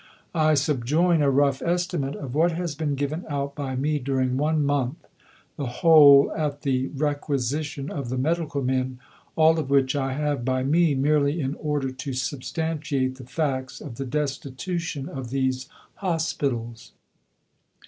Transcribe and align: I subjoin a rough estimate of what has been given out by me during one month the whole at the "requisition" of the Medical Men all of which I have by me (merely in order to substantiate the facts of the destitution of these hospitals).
I 0.33 0.55
subjoin 0.55 1.21
a 1.21 1.29
rough 1.29 1.61
estimate 1.61 2.15
of 2.15 2.33
what 2.33 2.53
has 2.53 2.73
been 2.73 2.95
given 2.95 3.23
out 3.29 3.53
by 3.53 3.75
me 3.75 3.99
during 3.99 4.35
one 4.35 4.65
month 4.65 5.05
the 5.57 5.67
whole 5.67 6.33
at 6.35 6.63
the 6.63 6.87
"requisition" 6.95 7.91
of 7.91 8.09
the 8.09 8.17
Medical 8.17 8.63
Men 8.63 8.97
all 9.35 9.59
of 9.59 9.69
which 9.69 9.95
I 9.95 10.13
have 10.13 10.43
by 10.43 10.63
me 10.63 10.95
(merely 10.95 11.39
in 11.39 11.53
order 11.53 11.91
to 11.91 12.13
substantiate 12.13 13.17
the 13.17 13.27
facts 13.27 13.79
of 13.79 13.97
the 13.97 14.05
destitution 14.07 15.07
of 15.07 15.29
these 15.29 15.69
hospitals). 15.97 16.93